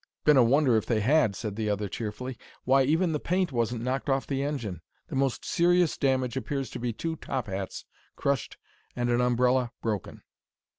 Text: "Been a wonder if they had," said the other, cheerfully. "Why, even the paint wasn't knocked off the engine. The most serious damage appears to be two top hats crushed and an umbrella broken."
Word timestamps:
"Been 0.23 0.35
a 0.35 0.43
wonder 0.43 0.77
if 0.77 0.87
they 0.87 1.01
had," 1.01 1.35
said 1.35 1.55
the 1.55 1.69
other, 1.69 1.87
cheerfully. 1.87 2.35
"Why, 2.63 2.81
even 2.81 3.11
the 3.11 3.19
paint 3.19 3.51
wasn't 3.51 3.83
knocked 3.83 4.09
off 4.09 4.25
the 4.25 4.41
engine. 4.41 4.81
The 5.09 5.15
most 5.15 5.45
serious 5.45 5.95
damage 5.95 6.35
appears 6.35 6.71
to 6.71 6.79
be 6.79 6.91
two 6.91 7.17
top 7.17 7.45
hats 7.45 7.85
crushed 8.15 8.57
and 8.95 9.11
an 9.11 9.21
umbrella 9.21 9.71
broken." 9.79 10.23